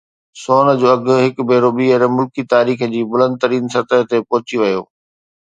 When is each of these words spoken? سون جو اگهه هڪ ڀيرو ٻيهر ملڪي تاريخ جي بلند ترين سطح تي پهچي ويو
سون 0.41 0.65
جو 0.79 0.87
اگهه 0.95 1.19
هڪ 1.25 1.35
ڀيرو 1.49 1.69
ٻيهر 1.77 2.01
ملڪي 2.15 2.43
تاريخ 2.53 2.79
جي 2.93 3.01
بلند 3.11 3.35
ترين 3.43 3.63
سطح 3.75 4.01
تي 4.09 4.17
پهچي 4.27 4.55
ويو 4.61 4.81